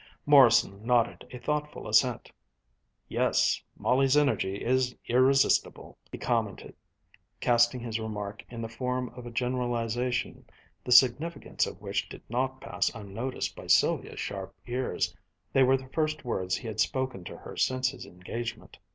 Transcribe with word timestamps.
Morrison 0.25 0.83
nodded 0.83 1.27
a 1.29 1.37
thoughtful 1.37 1.87
assent. 1.87 2.31
"Yes, 3.07 3.61
Molly's 3.77 4.17
energy 4.17 4.55
is 4.65 4.95
irresistible," 5.07 5.95
he 6.11 6.17
commented, 6.17 6.73
casting 7.39 7.81
his 7.81 7.99
remark 7.99 8.43
in 8.49 8.63
the 8.63 8.67
form 8.67 9.09
of 9.09 9.27
a 9.27 9.29
generalization 9.31 10.43
the 10.83 10.91
significance 10.91 11.67
of 11.67 11.79
which 11.81 12.09
did 12.09 12.23
not 12.29 12.59
pass 12.59 12.89
unnoticed 12.95 13.55
by 13.55 13.67
Sylvia's 13.67 14.19
sharp 14.19 14.55
ears. 14.65 15.15
They 15.53 15.61
were 15.61 15.77
the 15.77 15.87
first 15.89 16.25
words 16.25 16.57
he 16.57 16.65
had 16.67 16.79
spoken 16.79 17.23
to 17.25 17.37
her 17.37 17.55
since 17.55 17.89
his 17.89 18.07
engagement. 18.07 18.79